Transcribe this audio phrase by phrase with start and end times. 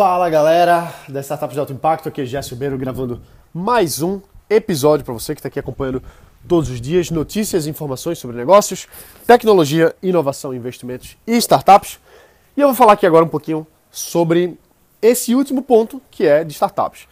[0.00, 3.20] Fala galera da Startups de Alto Impacto, aqui é Jéssica Ribeiro gravando
[3.52, 6.02] mais um episódio para você que está aqui acompanhando
[6.48, 8.88] todos os dias notícias e informações sobre negócios,
[9.26, 12.00] tecnologia, inovação, investimentos e startups.
[12.56, 14.58] E eu vou falar aqui agora um pouquinho sobre
[15.02, 17.06] esse último ponto que é de startups.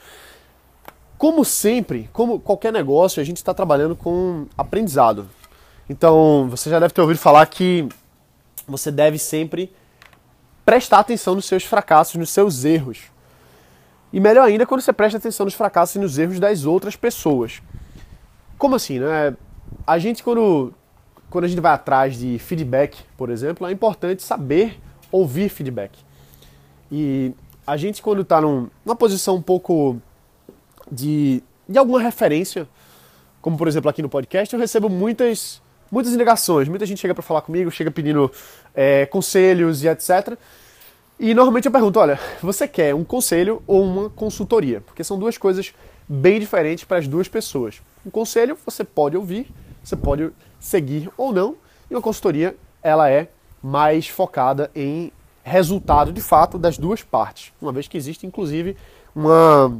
[1.18, 5.28] Como sempre, como qualquer negócio, a gente está trabalhando com aprendizado.
[5.90, 7.86] Então, você já deve ter ouvido falar que
[8.66, 9.70] você deve sempre
[10.68, 13.04] prestar atenção nos seus fracassos, nos seus erros.
[14.12, 17.62] E melhor ainda quando você presta atenção nos fracassos e nos erros das outras pessoas.
[18.58, 19.34] Como assim, né?
[19.86, 20.74] A gente quando
[21.30, 24.78] quando a gente vai atrás de feedback, por exemplo, é importante saber
[25.10, 25.98] ouvir feedback.
[26.92, 27.32] E
[27.66, 29.96] a gente quando está num, numa posição um pouco
[30.92, 32.68] de, de alguma referência,
[33.40, 36.68] como por exemplo aqui no podcast, eu recebo muitas muitas indagações.
[36.68, 38.30] Muita gente chega para falar comigo, chega pedindo
[38.74, 40.36] é, conselhos e etc.
[41.18, 44.80] E normalmente eu pergunto: olha, você quer um conselho ou uma consultoria?
[44.80, 45.72] Porque são duas coisas
[46.08, 47.82] bem diferentes para as duas pessoas.
[48.06, 49.50] Um conselho você pode ouvir,
[49.82, 50.30] você pode
[50.60, 51.56] seguir ou não,
[51.90, 53.28] e uma consultoria ela é
[53.62, 58.76] mais focada em resultado de fato das duas partes, uma vez que existe inclusive
[59.14, 59.76] uma,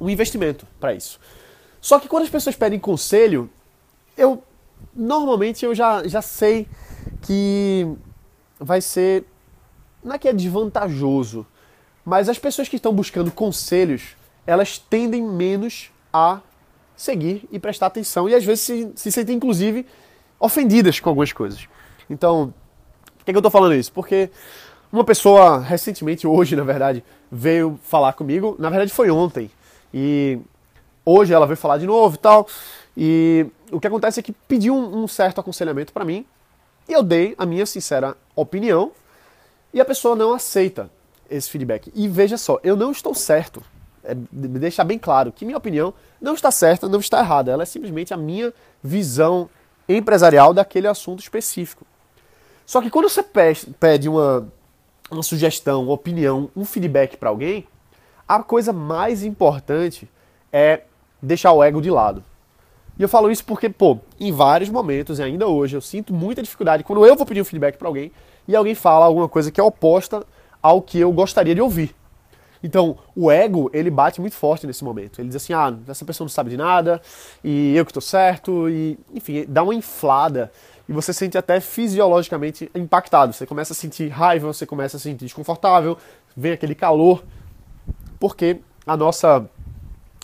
[0.00, 1.20] um investimento para isso.
[1.80, 3.50] Só que quando as pessoas pedem conselho,
[4.16, 4.42] eu
[4.96, 6.66] normalmente eu já, já sei
[7.22, 7.86] que
[8.58, 9.24] vai ser.
[10.02, 11.46] Não é que é desvantajoso,
[12.04, 16.40] mas as pessoas que estão buscando conselhos, elas tendem menos a
[16.96, 19.84] seguir e prestar atenção e às vezes se, se sentem inclusive
[20.40, 21.68] ofendidas com algumas coisas.
[22.08, 22.54] Então,
[23.18, 23.92] por que, que eu estou falando isso?
[23.92, 24.30] Porque
[24.92, 29.50] uma pessoa recentemente, hoje na verdade, veio falar comigo, na verdade foi ontem,
[29.92, 30.38] e
[31.04, 32.46] hoje ela veio falar de novo e tal,
[32.96, 36.24] e o que acontece é que pediu um, um certo aconselhamento para mim
[36.88, 38.92] e eu dei a minha sincera opinião
[39.74, 40.90] e a pessoa não aceita
[41.28, 41.92] esse feedback.
[41.94, 43.62] E veja só, eu não estou certo.
[44.02, 47.50] É, deixar bem claro que minha opinião não está certa, não está errada.
[47.50, 49.50] Ela é simplesmente a minha visão
[49.88, 51.84] empresarial daquele assunto específico.
[52.64, 54.48] Só que quando você pede uma,
[55.10, 57.66] uma sugestão, uma opinião, um feedback para alguém,
[58.26, 60.08] a coisa mais importante
[60.52, 60.82] é
[61.20, 62.24] deixar o ego de lado.
[62.98, 66.42] E eu falo isso porque, pô, em vários momentos, e ainda hoje, eu sinto muita
[66.42, 68.10] dificuldade quando eu vou pedir um feedback para alguém
[68.48, 70.24] e alguém fala alguma coisa que é oposta
[70.62, 71.94] ao que eu gostaria de ouvir.
[72.62, 75.20] Então, o ego, ele bate muito forte nesse momento.
[75.20, 77.00] Ele diz assim: ah, essa pessoa não sabe de nada,
[77.44, 80.50] e eu que estou certo, e, enfim, dá uma inflada.
[80.88, 83.32] E você se sente até fisiologicamente impactado.
[83.32, 85.98] Você começa a sentir raiva, você começa a se sentir desconfortável,
[86.36, 87.22] vem aquele calor,
[88.18, 89.44] porque a nossa,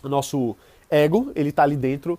[0.03, 0.57] nosso
[0.91, 2.19] ego, ele está ali dentro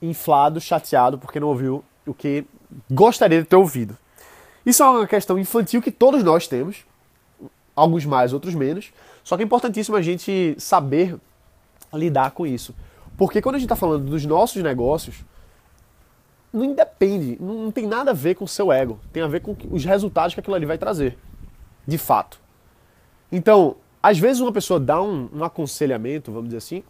[0.00, 2.44] inflado, chateado porque não ouviu o que
[2.90, 3.96] gostaria de ter ouvido.
[4.64, 6.84] Isso é uma questão infantil que todos nós temos,
[7.74, 8.92] alguns mais, outros menos,
[9.24, 11.16] só que é importantíssimo a gente saber
[11.92, 12.74] lidar com isso.
[13.16, 15.24] Porque quando a gente está falando dos nossos negócios,
[16.52, 19.56] não independe, não tem nada a ver com o seu ego, tem a ver com
[19.70, 21.18] os resultados que aquilo ali vai trazer,
[21.86, 22.40] de fato.
[23.30, 26.82] Então, às vezes uma pessoa dá um, um aconselhamento, vamos dizer assim,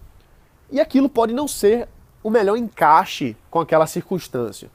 [0.71, 1.89] e aquilo pode não ser
[2.23, 4.71] o melhor encaixe com aquela circunstância.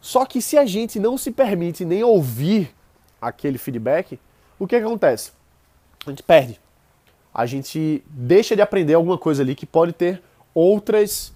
[0.00, 2.74] Só que se a gente não se permite nem ouvir
[3.20, 4.18] aquele feedback,
[4.58, 5.32] o que, acontece?
[6.06, 6.60] A gente perde.
[7.32, 10.22] A gente deixa de aprender alguma coisa ali que pode ter
[10.54, 11.32] outras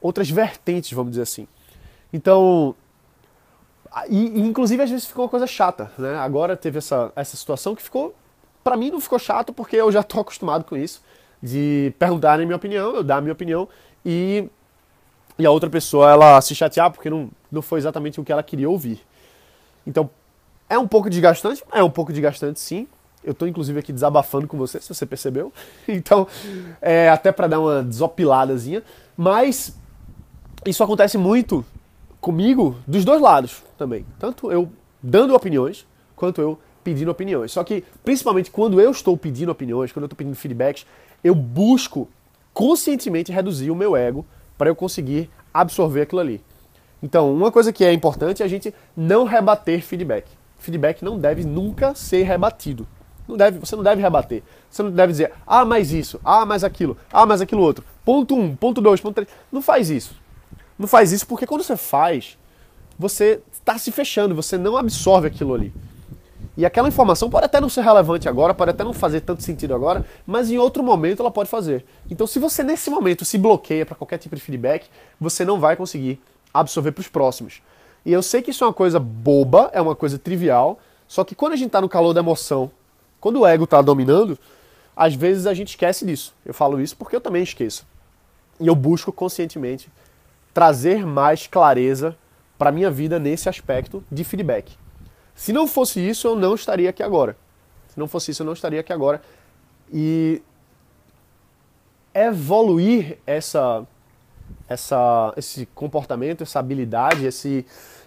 [0.00, 1.48] outras vertentes, vamos dizer assim.
[2.12, 2.74] Então,
[4.08, 6.16] e, inclusive às vezes ficou uma coisa chata, né?
[6.16, 8.14] Agora teve essa, essa situação que ficou,
[8.62, 11.02] para mim não ficou chato porque eu já tô acostumado com isso,
[11.42, 13.68] de perguntarem minha opinião, eu dar a minha opinião
[14.04, 14.48] e
[15.38, 18.42] e a outra pessoa ela se chatear porque não, não foi exatamente o que ela
[18.42, 19.00] queria ouvir.
[19.86, 20.08] Então,
[20.68, 21.62] é um pouco desgastante?
[21.72, 22.86] É um pouco desgastante, sim.
[23.22, 25.52] Eu estou inclusive aqui desabafando com você, se você percebeu.
[25.88, 26.26] Então,
[26.80, 28.82] é até para dar uma desopiladazinha.
[29.16, 29.76] Mas
[30.64, 31.64] isso acontece muito
[32.20, 34.06] comigo dos dois lados também.
[34.18, 34.70] Tanto eu
[35.02, 37.52] dando opiniões, quanto eu pedindo opiniões.
[37.52, 40.86] Só que, principalmente quando eu estou pedindo opiniões, quando eu estou pedindo feedbacks,
[41.22, 42.08] eu busco
[42.52, 44.24] conscientemente reduzir o meu ego
[44.56, 46.42] para eu conseguir absorver aquilo ali.
[47.02, 50.26] Então, uma coisa que é importante é a gente não rebater feedback.
[50.58, 52.86] Feedback não deve nunca ser rebatido.
[53.28, 54.42] Não deve, você não deve rebater.
[54.70, 57.84] Você não deve dizer, ah, mais isso, ah, mais aquilo, ah, mais aquilo outro.
[58.04, 59.28] Ponto 1, um, ponto 2, ponto 3.
[59.52, 60.14] Não faz isso.
[60.78, 62.36] Não faz isso porque quando você faz,
[62.98, 65.72] você está se fechando, você não absorve aquilo ali.
[66.56, 69.74] E aquela informação pode até não ser relevante agora, pode até não fazer tanto sentido
[69.74, 71.84] agora, mas em outro momento ela pode fazer.
[72.08, 74.86] Então, se você nesse momento se bloqueia para qualquer tipo de feedback,
[75.20, 76.20] você não vai conseguir
[76.52, 77.60] absorver para os próximos.
[78.06, 80.78] E eu sei que isso é uma coisa boba, é uma coisa trivial,
[81.08, 82.70] só que quando a gente está no calor da emoção,
[83.20, 84.38] quando o ego está dominando,
[84.96, 86.34] às vezes a gente esquece disso.
[86.46, 87.84] Eu falo isso porque eu também esqueço.
[88.60, 89.90] E eu busco conscientemente
[90.52, 92.16] trazer mais clareza
[92.56, 94.76] para minha vida nesse aspecto de feedback.
[95.34, 97.36] Se não fosse isso, eu não estaria aqui agora.
[97.88, 99.22] Se não fosse isso, eu não estaria aqui agora.
[99.92, 100.42] E
[102.14, 103.84] evoluir essa,
[104.68, 107.66] essa, esse comportamento, essa habilidade, esse,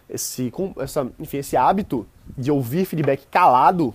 [0.10, 2.08] esse, essa, enfim, esse hábito
[2.38, 3.94] de ouvir feedback calado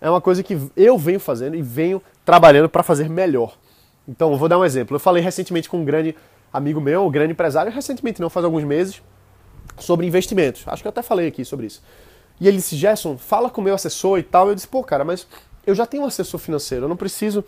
[0.00, 3.56] é uma coisa que eu venho fazendo e venho trabalhando para fazer melhor.
[4.06, 4.94] Então, vou dar um exemplo.
[4.94, 6.14] Eu falei recentemente com um grande
[6.52, 9.02] amigo meu, um grande empresário, recentemente, não faz alguns meses,
[9.78, 10.62] sobre investimentos.
[10.66, 11.82] Acho que eu até falei aqui sobre isso.
[12.40, 14.48] E ele disse, Gerson, fala com o meu assessor e tal.
[14.48, 15.26] Eu disse, pô, cara, mas
[15.66, 17.44] eu já tenho um assessor financeiro, eu não preciso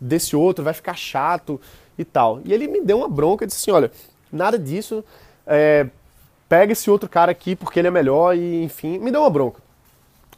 [0.00, 1.60] desse outro, vai ficar chato
[1.98, 2.40] e tal.
[2.44, 3.90] E ele me deu uma bronca e disse assim, olha,
[4.32, 5.04] nada disso,
[5.46, 5.86] é,
[6.48, 9.60] pega esse outro cara aqui porque ele é melhor e enfim, me deu uma bronca.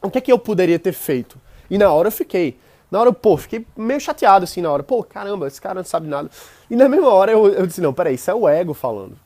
[0.02, 1.38] O que é que eu poderia ter feito?
[1.70, 2.58] E na hora eu fiquei.
[2.90, 4.82] Na hora, pô, fiquei meio chateado assim na hora.
[4.82, 6.30] Pô, caramba, esse cara não sabe nada.
[6.68, 9.16] E na mesma hora eu, eu disse, não, peraí, isso é o ego falando.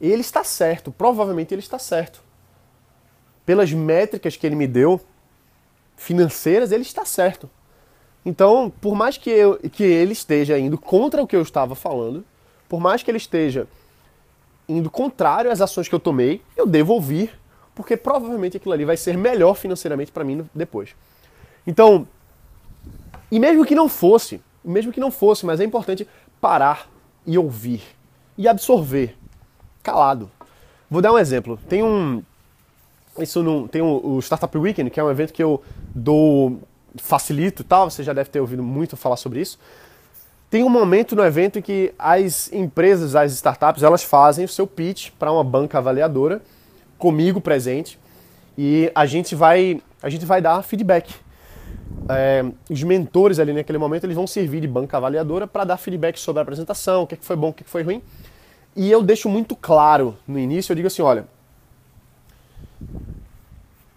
[0.00, 2.22] Ele está certo, provavelmente ele está certo.
[3.52, 4.98] Pelas métricas que ele me deu,
[5.94, 7.50] financeiras, ele está certo.
[8.24, 12.24] Então, por mais que, eu, que ele esteja indo contra o que eu estava falando,
[12.66, 13.68] por mais que ele esteja
[14.66, 17.38] indo contrário às ações que eu tomei, eu devo ouvir,
[17.74, 20.96] porque provavelmente aquilo ali vai ser melhor financeiramente para mim depois.
[21.66, 22.08] Então,
[23.30, 26.08] e mesmo que não fosse, mesmo que não fosse, mas é importante
[26.40, 26.90] parar
[27.26, 27.82] e ouvir
[28.38, 29.14] e absorver,
[29.82, 30.30] calado.
[30.90, 31.60] Vou dar um exemplo.
[31.68, 32.22] Tem um
[33.18, 35.62] isso não tem o, o Startup Weekend, que é um evento que eu
[35.94, 36.60] dou
[36.96, 39.58] facilito e tal, você já deve ter ouvido muito falar sobre isso.
[40.50, 44.66] Tem um momento no evento em que as empresas, as startups, elas fazem o seu
[44.66, 46.42] pitch para uma banca avaliadora,
[46.98, 47.98] comigo presente,
[48.56, 51.14] e a gente vai, a gente vai dar feedback.
[52.08, 56.18] É, os mentores ali naquele momento eles vão servir de banca avaliadora para dar feedback
[56.18, 58.02] sobre a apresentação, o que, é que foi bom, o que, é que foi ruim.
[58.76, 61.26] E eu deixo muito claro no início, eu digo assim, olha,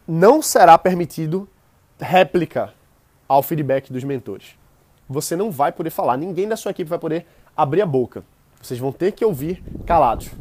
[0.08, 1.48] não será permitido
[2.00, 2.74] réplica
[3.28, 4.56] ao feedback dos mentores.
[5.08, 8.24] Você não vai poder falar, ninguém da sua equipe vai poder abrir a boca.
[8.62, 10.32] Vocês vão ter que ouvir calados.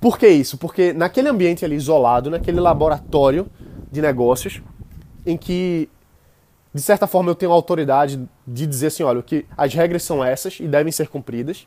[0.00, 0.56] Por que isso?
[0.56, 3.46] Porque naquele ambiente ali isolado, naquele laboratório
[3.90, 4.62] de negócios,
[5.26, 5.88] em que
[6.72, 10.58] de certa forma eu tenho autoridade de dizer assim, olha, que as regras são essas
[10.60, 11.66] e devem ser cumpridas.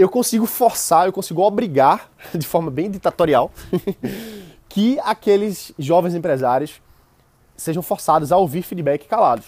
[0.00, 3.52] Eu consigo forçar, eu consigo obrigar de forma bem ditatorial
[4.66, 6.80] que aqueles jovens empresários
[7.54, 9.44] sejam forçados a ouvir feedback calados.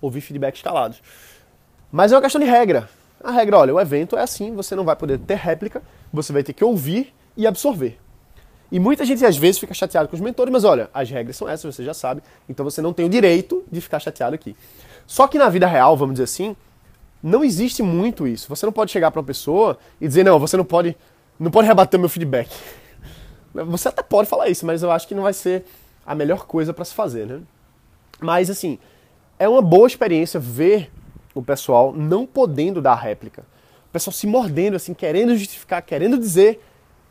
[0.00, 1.02] Ouvir feedbacks calados.
[1.92, 2.88] Mas é uma questão de regra.
[3.22, 6.42] A regra, olha, o evento é assim, você não vai poder ter réplica, você vai
[6.42, 7.98] ter que ouvir e absorver.
[8.72, 11.46] E muita gente às vezes fica chateado com os mentores, mas olha, as regras são
[11.46, 14.56] essas, você já sabe, então você não tem o direito de ficar chateado aqui.
[15.06, 16.56] Só que na vida real, vamos dizer assim,
[17.22, 18.48] não existe muito isso.
[18.48, 20.96] Você não pode chegar para uma pessoa e dizer, não, você não pode,
[21.38, 22.50] não pode rebater meu feedback.
[23.52, 25.64] Você até pode falar isso, mas eu acho que não vai ser
[26.04, 27.40] a melhor coisa para se fazer, né?
[28.20, 28.78] Mas assim,
[29.38, 30.90] é uma boa experiência ver
[31.34, 33.42] o pessoal não podendo dar réplica.
[33.88, 36.62] O pessoal se mordendo, assim, querendo justificar, querendo dizer,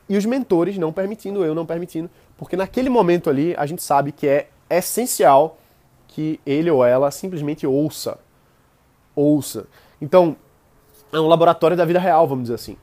[0.07, 4.11] e os mentores não permitindo, eu não permitindo, porque naquele momento ali a gente sabe
[4.11, 5.57] que é essencial
[6.07, 8.17] que ele ou ela simplesmente ouça.
[9.15, 9.67] Ouça.
[10.05, 10.35] Então,
[11.11, 12.77] é um laboratório da vida real, vamos dizer assim.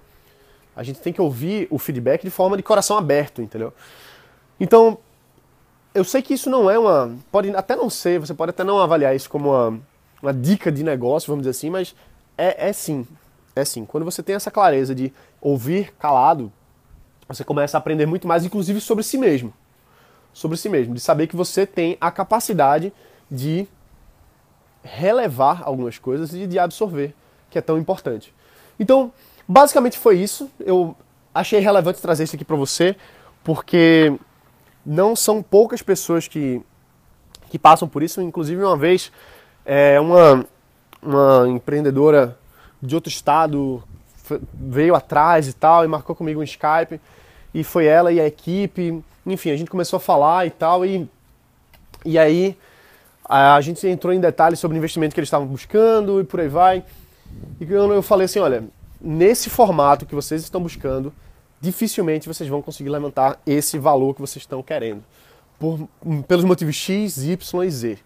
[0.75, 3.73] A gente tem que ouvir o feedback de forma de coração aberto, entendeu?
[4.59, 4.99] Então,
[5.95, 7.17] eu sei que isso não é uma.
[7.31, 9.81] Pode até não ser, você pode até não avaliar isso como uma,
[10.21, 11.95] uma dica de negócio, vamos dizer assim, mas
[12.37, 13.07] é, é sim.
[13.55, 13.85] É sim.
[13.85, 16.52] Quando você tem essa clareza de ouvir calado,
[17.29, 19.55] você começa a aprender muito mais, inclusive sobre si mesmo.
[20.33, 20.93] Sobre si mesmo.
[20.93, 22.93] De saber que você tem a capacidade
[23.31, 23.69] de
[24.83, 27.15] relevar algumas coisas e de absorver,
[27.51, 28.35] que é tão importante.
[28.79, 29.12] Então,
[29.47, 30.51] basicamente foi isso.
[30.59, 30.97] Eu
[31.35, 32.97] achei relevante trazer isso aqui para você,
[33.45, 34.12] porque
[34.85, 36.61] não são poucas pessoas que,
[37.49, 38.21] que passam por isso.
[38.21, 39.12] Inclusive, uma vez,
[39.65, 40.45] é, uma,
[41.01, 42.37] uma empreendedora
[42.83, 43.83] de outro estado
[44.53, 47.01] veio atrás e tal, e marcou comigo um Skype,
[47.53, 49.03] e foi ela e a equipe.
[49.27, 51.09] Enfim, a gente começou a falar e tal, e,
[52.05, 52.57] e aí
[53.33, 56.49] a gente entrou em detalhes sobre o investimento que eles estavam buscando e por aí
[56.49, 56.85] vai.
[57.59, 58.65] E eu falei assim: olha,
[59.01, 61.12] nesse formato que vocês estão buscando,
[61.59, 65.03] dificilmente vocês vão conseguir levantar esse valor que vocês estão querendo.
[65.59, 65.89] Por,
[66.29, 67.99] pelos motivos X, Y e Z.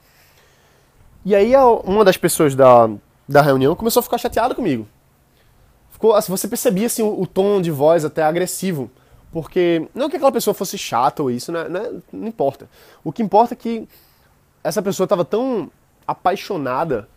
[1.24, 2.88] E aí uma das pessoas da,
[3.28, 4.86] da reunião começou a ficar chateada comigo.
[5.90, 8.88] Ficou, assim, você percebia assim, o, o, tom de voz até agressivo.
[9.32, 12.68] Porque não que aquela pessoa fosse chata ou isso, né, né, não importa.
[13.02, 13.88] O que importa é que
[14.66, 15.70] essa pessoa estava tão
[16.04, 17.08] apaixonada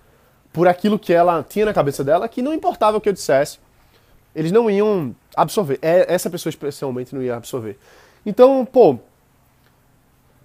[0.53, 3.59] por aquilo que ela tinha na cabeça dela, que não importava o que eu dissesse,
[4.35, 5.79] eles não iam absorver.
[5.81, 7.77] É, essa pessoa especialmente não ia absorver.
[8.23, 8.99] Então, pô,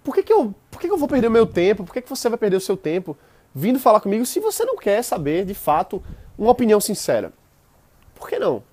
[0.03, 1.83] por que, que, eu, por que, que eu vou perder o meu tempo?
[1.83, 3.15] Por que, que você vai perder o seu tempo
[3.53, 6.03] vindo falar comigo se você não quer saber, de fato,
[6.35, 7.31] uma opinião sincera?
[8.15, 8.63] Por que não?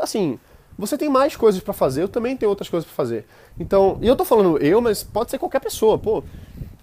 [0.00, 0.38] Assim,
[0.78, 3.26] você tem mais coisas para fazer, eu também tenho outras coisas para fazer.
[3.58, 5.98] Então, e eu tô falando eu, mas pode ser qualquer pessoa.
[5.98, 6.22] Pô,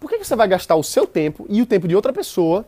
[0.10, 2.66] por que, você vai gastar o seu tempo e o tempo de outra pessoa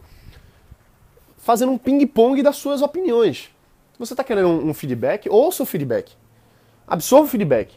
[1.40, 3.50] fazendo um ping-pong das suas opiniões?
[3.98, 5.28] Você está querendo um feedback?
[5.28, 6.12] Ouça o feedback.
[6.88, 7.74] Absorva o feedback.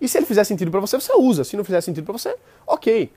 [0.00, 1.44] E se ele fizer sentido para você, você usa.
[1.44, 2.34] Se não fizer sentido para você,
[2.66, 3.12] ok.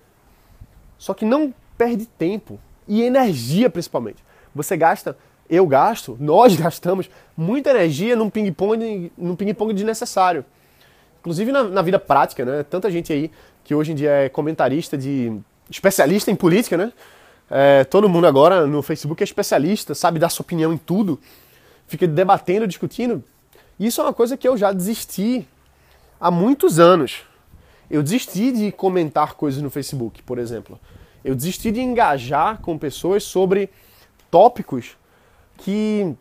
[1.00, 4.24] Só que não perde tempo e energia principalmente.
[4.53, 5.17] Você gasta,
[5.50, 10.45] eu gasto, nós gastamos muita energia num ping-pong num ping-pong desnecessário.
[11.22, 12.63] Inclusive na, na, vida prática, né?
[12.63, 13.31] Tanta gente aí
[13.63, 16.93] que hoje em dia é comentarista de especialista em política, né?
[17.50, 21.19] É, todo mundo agora no Facebook é especialista, sabe dar sua opinião em tudo
[21.88, 23.24] fica debatendo, discutindo.
[23.79, 25.48] Isso é uma coisa que eu já desisti
[26.19, 27.24] há muitos anos.
[27.89, 30.79] Eu desisti de comentar coisas no Facebook, por exemplo.
[31.24, 33.69] Eu desisti de engajar com pessoas sobre
[34.31, 34.98] tópicos
[35.57, 36.15] que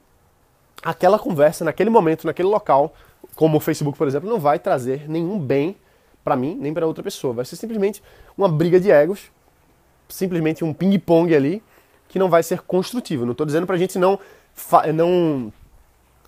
[0.82, 2.94] aquela conversa, naquele momento, naquele local,
[3.34, 5.76] como o Facebook, por exemplo, não vai trazer nenhum bem
[6.22, 7.34] para mim, nem para outra pessoa.
[7.34, 8.02] Vai ser simplesmente
[8.36, 9.30] uma briga de egos,
[10.14, 11.62] simplesmente um ping-pong ali,
[12.08, 13.24] que não vai ser construtivo.
[13.24, 14.18] Não estou dizendo para a gente não
[14.94, 15.52] não,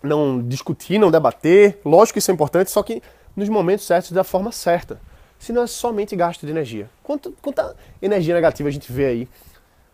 [0.03, 1.79] não discutir, não debater.
[1.85, 3.01] Lógico que isso é importante, só que
[3.37, 5.01] nos momentos certos da forma certa.
[5.39, 6.91] Senão é somente gasto de energia.
[7.03, 9.29] Quanta energia negativa a gente vê aí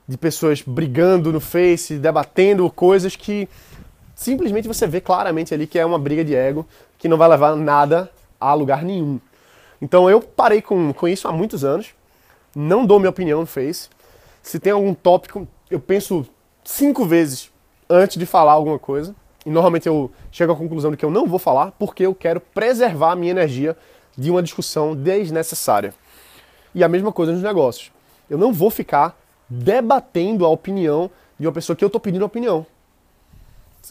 [0.09, 3.49] de pessoas brigando no Face, debatendo coisas que
[4.15, 6.67] simplesmente você vê claramente ali que é uma briga de ego
[6.99, 9.21] que não vai levar nada a lugar nenhum.
[9.81, 11.93] Então eu parei com, com isso há muitos anos.
[12.54, 13.88] Não dou minha opinião no Face.
[14.42, 16.26] Se tem algum tópico, eu penso
[16.64, 17.50] cinco vezes
[17.88, 19.14] antes de falar alguma coisa.
[19.44, 22.40] E normalmente eu chego à conclusão de que eu não vou falar porque eu quero
[22.40, 23.76] preservar a minha energia
[24.16, 25.94] de uma discussão desnecessária.
[26.75, 27.90] E a mesma coisa nos negócios.
[28.28, 29.18] Eu não vou ficar
[29.49, 32.66] debatendo a opinião de uma pessoa que eu estou pedindo opinião.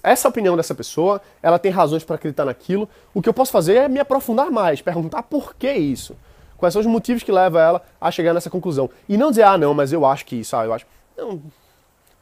[0.01, 2.87] Essa opinião dessa pessoa, ela tem razões para acreditar naquilo.
[3.13, 6.15] O que eu posso fazer é me aprofundar mais, perguntar por que isso.
[6.61, 8.89] Quais são os motivos que levam ela a chegar nessa conclusão.
[9.09, 10.85] E não dizer, ah, não, mas eu acho que isso, ah, eu acho.
[11.17, 11.41] Não,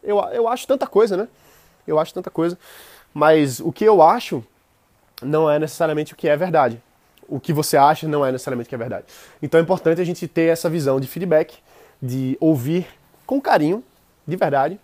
[0.01, 1.27] eu, eu acho tanta coisa, né?
[1.91, 2.57] eu acho tanta coisa.
[3.13, 4.43] Mas o que eu acho
[5.21, 6.81] não é necessariamente o que é verdade.
[7.27, 9.05] O que você acha não é necessariamente o que é verdade.
[9.41, 11.57] Então é importante a gente ter essa visão de feedback,
[12.01, 12.87] de ouvir
[13.25, 13.83] com carinho,
[14.27, 14.79] de verdade,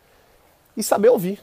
[0.76, 1.40] e saber ouvir.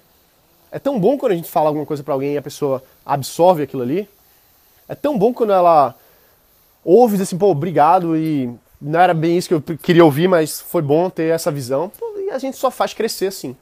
[0.71, 3.63] É tão bom quando a gente fala alguma coisa para alguém e a pessoa absorve
[3.63, 4.09] aquilo ali.
[4.89, 5.95] É tão bom quando ela
[6.85, 10.83] ouve assim, pô, obrigado e não era bem isso que eu queria ouvir, mas foi
[10.83, 11.91] bom ter essa visão.
[12.27, 13.57] E a gente só faz crescer assim.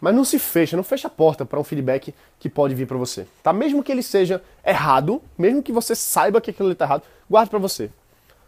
[0.00, 2.96] Mas não se fecha, não fecha a porta para um feedback que pode vir para
[2.96, 3.26] você.
[3.42, 3.52] Tá?
[3.52, 7.58] Mesmo que ele seja errado, mesmo que você saiba que aquilo está errado, guarde para
[7.60, 7.88] você.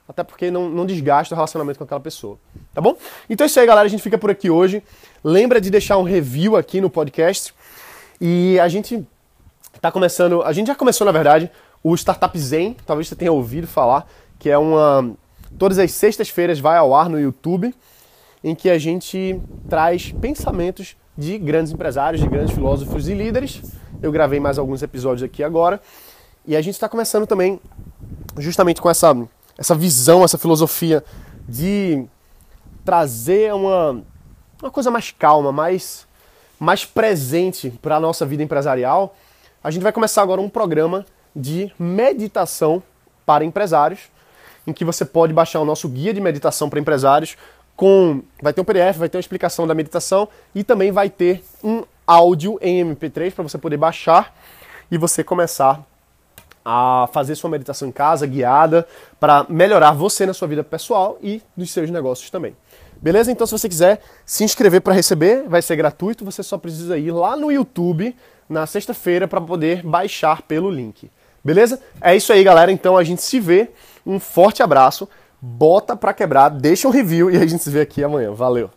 [0.09, 2.39] Até porque não, não desgasta o relacionamento com aquela pessoa.
[2.75, 2.97] Tá bom?
[3.31, 3.87] Então é isso aí, galera.
[3.87, 4.83] A gente fica por aqui hoje.
[5.23, 7.55] Lembra de deixar um review aqui no podcast.
[8.21, 9.07] E a gente
[9.81, 10.43] tá começando.
[10.43, 11.51] A gente já começou, na verdade,
[11.85, 12.75] o Startup Zen.
[12.87, 14.09] Talvez você tenha ouvido falar.
[14.39, 15.13] Que é uma.
[15.59, 17.73] Todas as sextas-feiras vai ao ar no YouTube.
[18.43, 19.39] Em que a gente
[19.69, 23.63] traz pensamentos de grandes empresários, de grandes filósofos e líderes.
[24.03, 25.81] Eu gravei mais alguns episódios aqui agora.
[26.47, 27.61] E a gente está começando também
[28.39, 29.17] justamente com essa,
[29.57, 31.05] essa visão, essa filosofia
[31.49, 32.05] de
[32.85, 34.03] trazer uma,
[34.61, 36.07] uma coisa mais calma, mais,
[36.59, 39.17] mais presente para a nossa vida empresarial.
[39.63, 42.83] A gente vai começar agora um programa de meditação
[43.25, 44.01] para empresários,
[44.67, 47.37] em que você pode baixar o nosso guia de meditação para empresários
[47.77, 51.43] com vai ter um PDF, vai ter uma explicação da meditação e também vai ter
[51.63, 54.35] um áudio em MP3 para você poder baixar
[54.91, 55.85] e você começar
[56.65, 58.87] a fazer sua meditação em casa, guiada,
[59.21, 62.57] para melhorar você na sua vida pessoal e nos seus negócios também.
[63.03, 63.31] Beleza?
[63.31, 67.11] Então, se você quiser se inscrever para receber, vai ser gratuito, você só precisa ir
[67.11, 68.17] lá no YouTube
[68.49, 71.11] na sexta-feira para poder baixar pelo link.
[71.45, 71.81] Beleza?
[72.01, 72.73] É isso aí, galera.
[72.73, 73.71] Então a gente se vê.
[74.07, 75.09] Um forte abraço
[75.45, 78.33] bota pra quebrar, deixa um review e a gente se vê aqui amanhã.
[78.33, 78.71] Valeu!